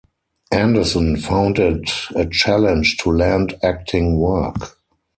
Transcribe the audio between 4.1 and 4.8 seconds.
work.